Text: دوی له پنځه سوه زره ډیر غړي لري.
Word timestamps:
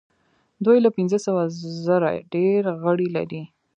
دوی 0.65 0.77
له 0.85 0.89
پنځه 0.97 1.17
سوه 1.25 1.43
زره 1.85 2.11
ډیر 2.33 2.61
غړي 2.83 3.07
لري. 3.17 3.43